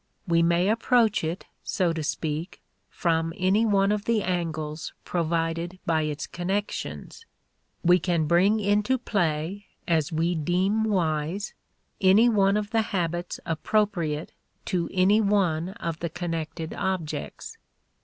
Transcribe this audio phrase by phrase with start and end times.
[0.27, 2.59] We may approach it, so to speak,
[2.89, 7.27] from any one of the angles provided by its connections.
[7.83, 11.53] We can bring into play, as we deem wise,
[12.01, 14.33] any one of the habits appropriate
[14.65, 17.59] to any one of the connected objects.